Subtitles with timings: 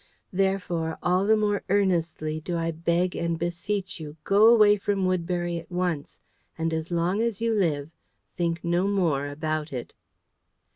[0.33, 5.59] Therefore, all the more earnestly do I beg and beseech you, go away from Woodbury
[5.59, 6.19] at once,
[6.57, 7.91] and as long as you live
[8.35, 9.93] think no more about it."